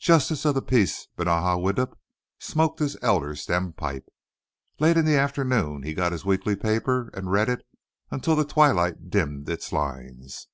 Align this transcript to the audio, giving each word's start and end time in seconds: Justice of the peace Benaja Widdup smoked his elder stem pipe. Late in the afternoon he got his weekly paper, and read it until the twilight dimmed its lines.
Justice 0.00 0.44
of 0.44 0.56
the 0.56 0.60
peace 0.60 1.06
Benaja 1.16 1.56
Widdup 1.56 1.96
smoked 2.40 2.80
his 2.80 2.96
elder 3.00 3.36
stem 3.36 3.72
pipe. 3.72 4.06
Late 4.80 4.96
in 4.96 5.04
the 5.04 5.14
afternoon 5.16 5.84
he 5.84 5.94
got 5.94 6.10
his 6.10 6.24
weekly 6.24 6.56
paper, 6.56 7.12
and 7.14 7.30
read 7.30 7.48
it 7.48 7.64
until 8.10 8.34
the 8.34 8.44
twilight 8.44 9.08
dimmed 9.08 9.48
its 9.48 9.70
lines. 9.72 10.48